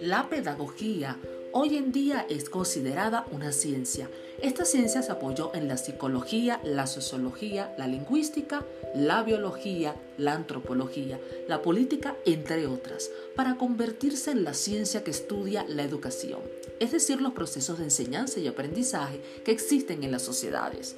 [0.00, 1.18] La pedagogía
[1.52, 4.10] hoy en día es considerada una ciencia.
[4.42, 11.18] Esta ciencia se apoyó en la psicología, la sociología, la lingüística, la biología, la antropología,
[11.48, 16.40] la política, entre otras, para convertirse en la ciencia que estudia la educación,
[16.80, 20.96] es decir, los procesos de enseñanza y aprendizaje que existen en las sociedades.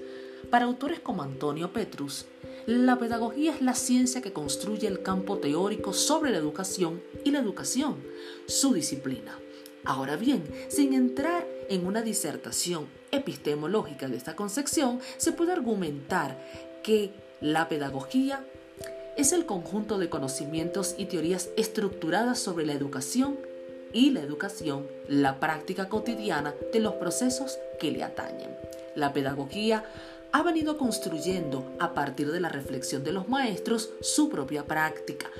[0.50, 2.26] Para autores como Antonio Petrus,
[2.66, 7.40] la pedagogía es la ciencia que construye el campo teórico sobre la educación y la
[7.40, 7.96] educación,
[8.46, 9.38] su disciplina.
[9.84, 16.38] Ahora bien, sin entrar en una disertación epistemológica de esta concepción, se puede argumentar
[16.84, 18.44] que la pedagogía
[19.16, 23.36] es el conjunto de conocimientos y teorías estructuradas sobre la educación
[23.92, 28.56] y la educación, la práctica cotidiana de los procesos que le atañen.
[28.94, 29.84] La pedagogía
[30.32, 35.30] ha venido construyendo a partir de la reflexión de los maestros su propia práctica.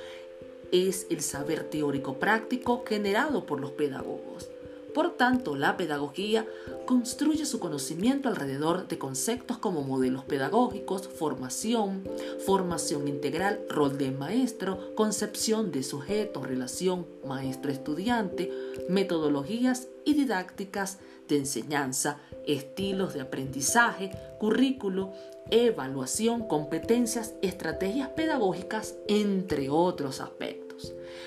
[0.71, 4.49] Es el saber teórico práctico generado por los pedagogos.
[4.93, 6.45] Por tanto, la pedagogía
[6.85, 12.03] construye su conocimiento alrededor de conceptos como modelos pedagógicos, formación,
[12.45, 18.51] formación integral, rol de maestro, concepción de sujeto, relación maestro-estudiante,
[18.87, 25.13] metodologías y didácticas de enseñanza, estilos de aprendizaje, currículo,
[25.49, 30.72] evaluación, competencias, estrategias pedagógicas, entre otros aspectos.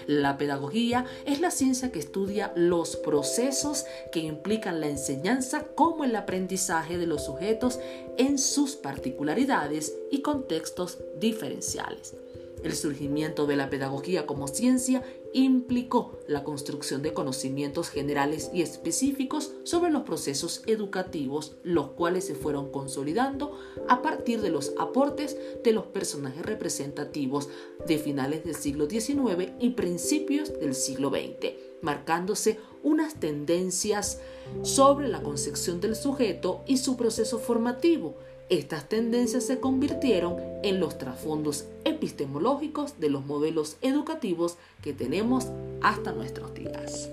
[0.07, 6.15] La pedagogía es la ciencia que estudia los procesos que implican la enseñanza como el
[6.17, 7.79] aprendizaje de los sujetos
[8.17, 12.15] en sus particularidades y contextos diferenciales.
[12.63, 19.53] El surgimiento de la pedagogía como ciencia implicó la construcción de conocimientos generales y específicos
[19.65, 25.73] sobre los procesos educativos, los cuales se fueron consolidando a partir de los aportes de
[25.73, 27.49] los personajes representativos
[27.87, 34.21] de finales del siglo XIX y principios del siglo XX, marcándose unas tendencias
[34.63, 38.15] sobre la concepción del sujeto y su proceso formativo,
[38.49, 45.47] estas tendencias se convirtieron en los trasfondos epistemológicos de los modelos educativos que tenemos
[45.83, 47.11] hasta nuestros días.